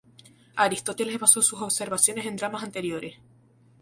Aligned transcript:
Aristóteles 0.55 1.19
basó 1.19 1.43
sus 1.43 1.61
observaciones 1.61 2.25
en 2.25 2.35
dramas 2.35 2.63
anteriores. 2.63 3.19